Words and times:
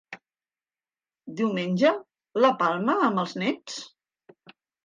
Diumenge, 1.41 1.91
la 2.47 2.53
palma 2.65 2.97
amb 3.11 3.25
els 3.27 3.37
néts? 3.45 3.81